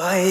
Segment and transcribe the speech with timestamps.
[0.00, 0.22] Эта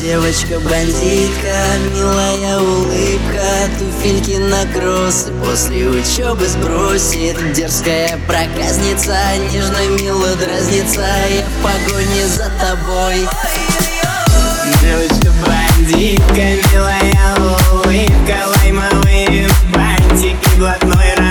[0.00, 1.56] девочка-бандитка,
[1.92, 9.16] милая улыбка Туфельки на кроссы после учебы сбросит Дерзкая проказница,
[9.52, 13.26] нежно мило дразнится Я в погоне за тобой.
[14.80, 17.34] Девочка-бандитка, милая
[17.72, 21.27] улыбка Лаймовые бантики, блатной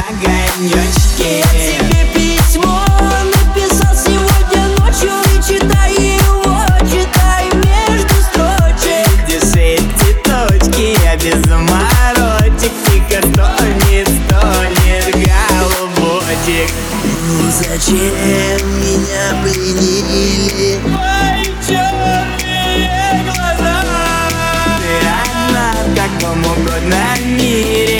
[0.09, 2.85] огонечки Тебе письмо
[3.25, 6.57] написал сегодня ночью И читай его,
[6.91, 9.09] читай между строчек.
[9.27, 9.39] Где
[9.75, 14.11] эти точки, я без заморочек Тихо стонет,
[15.51, 16.71] голубочек.
[17.51, 21.24] Зачем меня пленили?
[27.07, 27.94] I need it.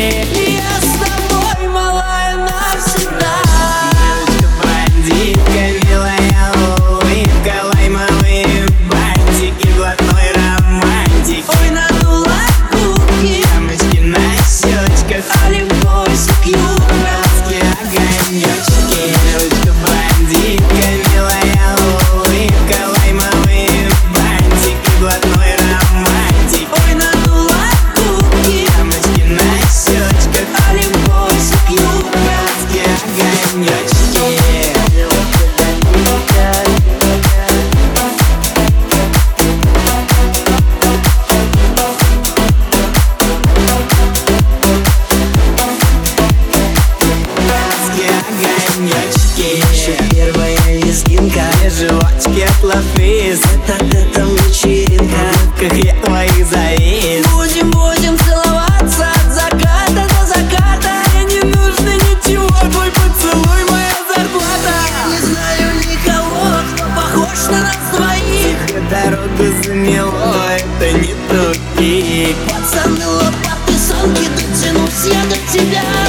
[52.63, 55.33] Лафиз Так это вечеринка.
[55.59, 57.27] Как я твоих завис.
[57.33, 60.91] Будем, будем целоваться от заката до заката.
[61.15, 64.75] Мне не нужно ничего, твой поцелуй моя зарплата.
[65.11, 68.57] Не знаю никого, кто похож на нас двоих.
[68.91, 76.04] Дорогу замело, это не тупик Пацаны, лопаты, санки, дотянусь я до тебя